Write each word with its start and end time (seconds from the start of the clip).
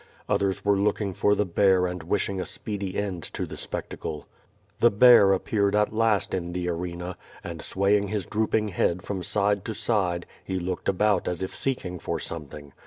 Others 0.27 0.65
were 0.65 0.79
looking 0.79 1.13
for 1.13 1.35
the 1.35 1.45
bear 1.45 1.85
and 1.85 2.01
wishing 2.01 2.41
a 2.41 2.45
speedy 2.47 2.97
end 2.97 3.21
to 3.33 3.45
the 3.45 3.55
spectacle 3.55 4.25
The 4.79 4.89
bear 4.89 5.31
appeared 5.31 5.75
at 5.75 5.93
last 5.93 6.33
in 6.33 6.53
the 6.53 6.67
arena, 6.69 7.17
and, 7.43 7.61
swaying 7.61 8.07
his 8.07 8.25
drooping 8.25 8.69
head 8.69 9.03
from 9.03 9.21
side 9.21 9.63
to 9.65 9.75
side, 9.75 10.25
he 10.43 10.57
looked 10.57 10.89
about 10.89 11.27
as 11.27 11.43
if 11.43 11.55
seeking 11.55 11.99
for 11.99 12.19
something. 12.19 12.73